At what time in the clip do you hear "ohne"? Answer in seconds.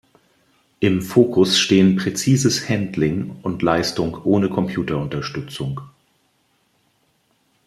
4.23-4.49